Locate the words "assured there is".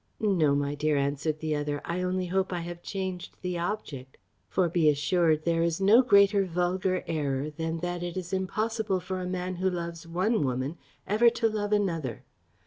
4.89-5.79